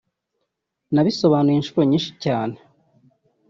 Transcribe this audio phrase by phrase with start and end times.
[0.93, 2.57] Nabisobanuye inshuro nyinshi cyane